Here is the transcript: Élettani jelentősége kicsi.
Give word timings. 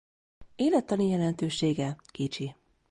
Élettani 0.55 1.07
jelentősége 1.09 1.95
kicsi. 2.11 2.55